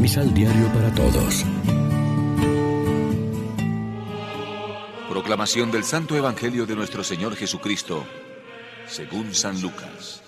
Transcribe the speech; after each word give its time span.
Misal 0.00 0.32
Diario 0.32 0.72
para 0.72 0.94
Todos. 0.94 1.44
Proclamación 5.08 5.72
del 5.72 5.82
Santo 5.82 6.16
Evangelio 6.16 6.66
de 6.66 6.76
nuestro 6.76 7.02
Señor 7.02 7.34
Jesucristo, 7.34 8.06
según 8.86 9.34
San 9.34 9.60
Lucas. 9.60 10.22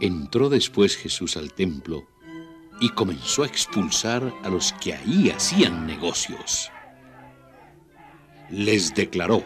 Entró 0.00 0.48
después 0.48 0.96
Jesús 0.96 1.36
al 1.36 1.52
templo 1.52 2.08
y 2.80 2.88
comenzó 2.88 3.44
a 3.44 3.46
expulsar 3.46 4.34
a 4.42 4.48
los 4.48 4.72
que 4.72 4.94
ahí 4.94 5.30
hacían 5.30 5.86
negocios. 5.86 6.72
Les 8.50 8.92
declaró, 8.96 9.44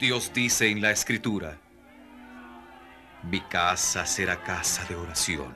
Dios 0.00 0.32
dice 0.34 0.68
en 0.68 0.82
la 0.82 0.90
Escritura, 0.90 1.60
mi 3.30 3.40
casa 3.40 4.06
será 4.06 4.42
casa 4.42 4.84
de 4.86 4.96
oración. 4.96 5.54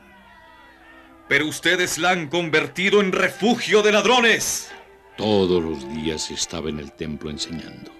Pero 1.29 1.47
ustedes 1.47 1.98
la 1.98 2.11
han 2.11 2.29
convertido 2.29 3.01
en 3.01 3.12
refugio 3.12 3.83
de 3.83 3.93
ladrones. 3.93 4.71
Todos 5.17 5.62
los 5.62 5.89
días 5.95 6.31
estaba 6.31 6.69
en 6.69 6.79
el 6.79 6.93
templo 6.93 7.31
enseñando. 7.31 7.91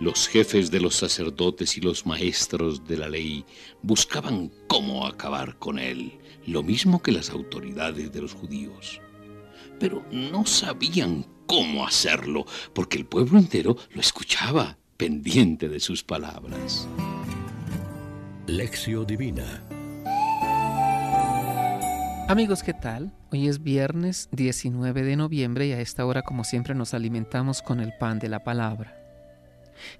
Los 0.00 0.28
jefes 0.28 0.70
de 0.70 0.80
los 0.80 0.96
sacerdotes 0.96 1.76
y 1.76 1.80
los 1.80 2.06
maestros 2.06 2.86
de 2.86 2.96
la 2.96 3.08
ley 3.08 3.44
buscaban 3.82 4.50
cómo 4.66 5.06
acabar 5.06 5.58
con 5.58 5.78
él, 5.78 6.18
lo 6.46 6.62
mismo 6.62 7.02
que 7.02 7.12
las 7.12 7.30
autoridades 7.30 8.10
de 8.10 8.22
los 8.22 8.32
judíos. 8.32 9.00
Pero 9.78 10.04
no 10.10 10.46
sabían 10.46 11.26
cómo 11.46 11.86
hacerlo, 11.86 12.46
porque 12.74 12.96
el 12.96 13.06
pueblo 13.06 13.38
entero 13.38 13.76
lo 13.90 14.00
escuchaba, 14.00 14.78
pendiente 14.96 15.68
de 15.68 15.80
sus 15.80 16.02
palabras. 16.02 16.88
Lección 18.50 19.06
Divina 19.06 19.62
Amigos, 22.26 22.64
¿qué 22.64 22.74
tal? 22.74 23.12
Hoy 23.30 23.46
es 23.46 23.62
viernes 23.62 24.28
19 24.32 25.04
de 25.04 25.14
noviembre 25.14 25.68
y 25.68 25.72
a 25.72 25.80
esta 25.80 26.04
hora, 26.04 26.22
como 26.22 26.42
siempre, 26.42 26.74
nos 26.74 26.92
alimentamos 26.92 27.62
con 27.62 27.78
el 27.78 27.92
pan 28.00 28.18
de 28.18 28.28
la 28.28 28.42
palabra. 28.42 28.96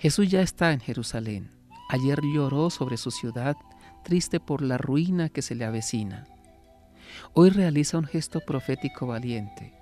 Jesús 0.01 0.29
ya 0.29 0.43
está 0.43 0.73
en 0.73 0.81
Jerusalén. 0.81 1.53
Ayer 1.91 2.19
lloró 2.35 2.71
sobre 2.71 2.97
su 2.97 3.13
ciudad, 3.13 3.55
triste 4.03 4.41
por 4.41 4.63
la 4.63 4.79
ruina 4.79 5.29
que 5.29 5.43
se 5.43 5.55
le 5.55 5.65
avecina. 5.65 6.27
Hoy 7.35 7.51
realiza 7.51 7.99
un 7.99 8.05
gesto 8.05 8.41
profético 8.41 9.07
valiente. 9.07 9.73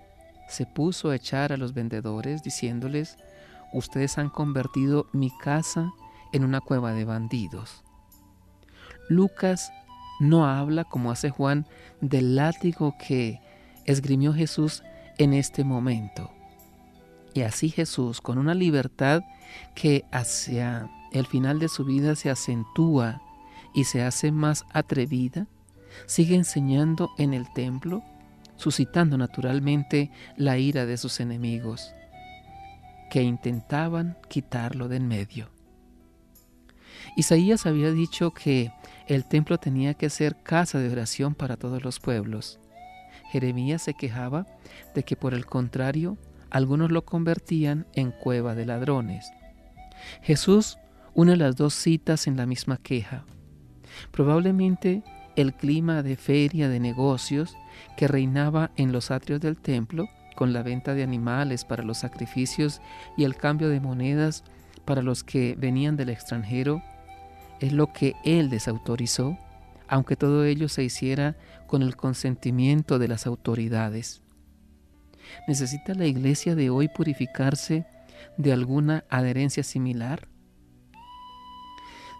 Se 0.46 0.66
puso 0.66 1.08
a 1.08 1.16
echar 1.16 1.54
a 1.54 1.56
los 1.56 1.72
vendedores 1.72 2.42
diciéndoles, 2.42 3.16
ustedes 3.72 4.18
han 4.18 4.28
convertido 4.28 5.06
mi 5.14 5.30
casa 5.38 5.90
en 6.34 6.44
una 6.44 6.60
cueva 6.60 6.92
de 6.92 7.06
bandidos. 7.06 7.82
Lucas 9.08 9.72
no 10.20 10.46
habla, 10.46 10.84
como 10.84 11.10
hace 11.10 11.30
Juan, 11.30 11.66
del 12.00 12.36
látigo 12.36 12.96
que 12.98 13.40
esgrimió 13.84 14.34
Jesús 14.34 14.82
en 15.16 15.32
este 15.32 15.64
momento. 15.64 16.30
Y 17.34 17.42
así 17.42 17.70
Jesús, 17.70 18.20
con 18.20 18.38
una 18.38 18.54
libertad 18.54 19.22
que 19.74 20.04
hacia 20.10 20.90
el 21.12 21.26
final 21.26 21.58
de 21.58 21.68
su 21.68 21.84
vida 21.84 22.14
se 22.16 22.30
acentúa 22.30 23.22
y 23.74 23.84
se 23.84 24.02
hace 24.02 24.32
más 24.32 24.64
atrevida, 24.72 25.46
sigue 26.06 26.34
enseñando 26.34 27.10
en 27.18 27.34
el 27.34 27.52
templo, 27.52 28.02
suscitando 28.56 29.16
naturalmente 29.16 30.10
la 30.36 30.58
ira 30.58 30.84
de 30.86 30.96
sus 30.96 31.20
enemigos, 31.20 31.94
que 33.10 33.22
intentaban 33.22 34.18
quitarlo 34.28 34.88
de 34.88 34.96
en 34.96 35.08
medio. 35.08 35.48
Isaías 37.16 37.66
había 37.66 37.90
dicho 37.90 38.32
que 38.32 38.72
el 39.08 39.24
templo 39.24 39.58
tenía 39.58 39.94
que 39.94 40.10
ser 40.10 40.36
casa 40.36 40.78
de 40.78 40.90
oración 40.90 41.34
para 41.34 41.56
todos 41.56 41.82
los 41.82 41.98
pueblos. 41.98 42.60
Jeremías 43.32 43.82
se 43.82 43.94
quejaba 43.94 44.46
de 44.94 45.02
que 45.02 45.16
por 45.16 45.34
el 45.34 45.46
contrario 45.46 46.18
algunos 46.50 46.90
lo 46.90 47.04
convertían 47.04 47.86
en 47.94 48.12
cueva 48.12 48.54
de 48.54 48.66
ladrones. 48.66 49.30
Jesús 50.22 50.78
une 51.14 51.36
las 51.36 51.56
dos 51.56 51.74
citas 51.74 52.26
en 52.26 52.36
la 52.36 52.46
misma 52.46 52.76
queja. 52.76 53.24
Probablemente 54.10 55.02
el 55.36 55.54
clima 55.54 56.02
de 56.02 56.16
feria 56.16 56.68
de 56.68 56.78
negocios 56.78 57.56
que 57.96 58.08
reinaba 58.08 58.70
en 58.76 58.92
los 58.92 59.10
atrios 59.10 59.40
del 59.40 59.56
templo, 59.56 60.08
con 60.36 60.52
la 60.52 60.62
venta 60.62 60.94
de 60.94 61.02
animales 61.02 61.64
para 61.64 61.82
los 61.82 61.98
sacrificios 61.98 62.80
y 63.16 63.24
el 63.24 63.36
cambio 63.36 63.68
de 63.68 63.80
monedas 63.80 64.44
para 64.84 65.02
los 65.02 65.24
que 65.24 65.56
venían 65.58 65.96
del 65.96 66.10
extranjero, 66.10 66.82
es 67.60 67.72
lo 67.72 67.92
que 67.92 68.14
Él 68.24 68.50
desautorizó, 68.50 69.38
aunque 69.88 70.16
todo 70.16 70.44
ello 70.44 70.68
se 70.68 70.84
hiciera 70.84 71.36
con 71.66 71.82
el 71.82 71.96
consentimiento 71.96 72.98
de 72.98 73.08
las 73.08 73.26
autoridades. 73.26 74.22
¿Necesita 75.46 75.94
la 75.94 76.06
iglesia 76.06 76.54
de 76.54 76.70
hoy 76.70 76.88
purificarse 76.88 77.86
de 78.36 78.52
alguna 78.52 79.04
adherencia 79.08 79.62
similar? 79.62 80.28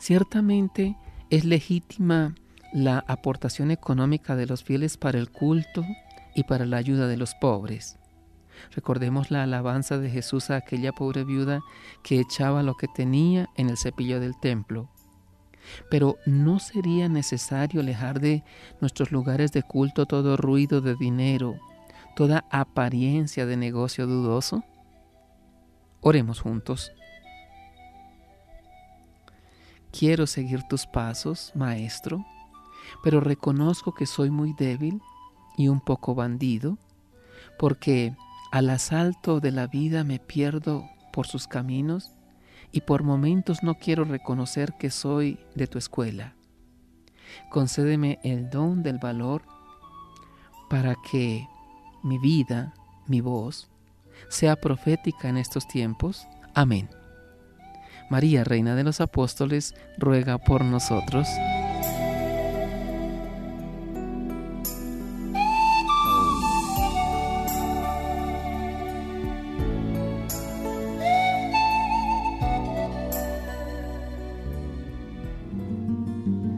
Ciertamente 0.01 0.97
es 1.31 1.45
legítima 1.45 2.35
la 2.73 3.05
aportación 3.09 3.71
económica 3.71 4.37
de 4.37 4.47
los 4.47 4.63
fieles 4.63 4.97
para 4.97 5.19
el 5.19 5.31
culto 5.31 5.85
y 6.35 6.45
para 6.45 6.67
la 6.67 6.77
ayuda 6.77 7.07
de 7.07 7.17
los 7.17 7.35
pobres. 7.35 7.99
Recordemos 8.73 9.31
la 9.31 9.45
alabanza 9.45 9.99
de 9.99 10.11
Jesús 10.11 10.51
a 10.51 10.57
aquella 10.57 10.93
pobre 10.93 11.25
viuda 11.25 11.61
que 12.03 12.21
echaba 12.21 12.63
lo 12.63 12.75
que 12.75 12.89
tenía 12.89 13.49
en 13.57 13.71
el 13.71 13.79
cepillo 13.79 14.21
del 14.21 14.39
templo 14.39 14.91
pero 15.91 16.19
¿no 16.27 16.59
sería 16.59 17.09
necesario 17.09 17.81
alejar 17.81 18.21
de 18.21 18.45
nuestros 18.81 19.13
lugares 19.13 19.53
de 19.53 19.63
culto 19.63 20.07
todo 20.07 20.37
ruido 20.37 20.81
de 20.81 20.95
dinero, 20.95 21.59
toda 22.17 22.45
apariencia 22.51 23.47
de 23.47 23.57
negocio 23.57 24.07
dudoso? 24.07 24.65
Oremos 26.01 26.41
juntos. 26.41 26.93
Quiero 29.91 30.27
seguir 30.27 30.63
tus 30.69 30.87
pasos, 30.87 31.53
Maestro, 31.55 32.25
pero 33.03 33.21
reconozco 33.21 33.95
que 33.95 34.07
soy 34.07 34.31
muy 34.31 34.55
débil 34.59 35.01
y 35.57 35.69
un 35.69 35.81
poco 35.81 36.15
bandido, 36.15 36.79
porque 37.59 38.15
al 38.53 38.71
asalto 38.71 39.41
de 39.41 39.51
la 39.51 39.67
vida 39.67 40.05
me 40.05 40.19
pierdo 40.19 40.89
por 41.13 41.27
sus 41.27 41.49
caminos 41.49 42.13
y 42.73 42.83
por 42.83 43.03
momentos 43.03 43.63
no 43.63 43.75
quiero 43.75 44.05
reconocer 44.05 44.75
que 44.79 44.91
soy 44.91 45.39
de 45.55 45.67
tu 45.67 45.79
escuela. 45.79 46.35
Concédeme 47.51 48.19
el 48.23 48.51
don 48.51 48.83
del 48.83 48.99
valor 48.99 49.43
para 50.69 50.97
que 51.11 51.47
mi 52.03 52.19
vida, 52.19 52.75
mi 53.07 53.21
voz, 53.21 53.71
sea 54.29 54.57
profética 54.57 55.29
en 55.29 55.37
estos 55.37 55.67
tiempos. 55.67 56.27
Amén. 56.55 56.89
María, 58.11 58.45
Reina 58.45 58.75
de 58.75 58.85
los 58.85 59.01
Apóstoles, 59.01 59.75
ruega 59.99 60.39
por 60.39 60.65
nosotros. 60.65 61.29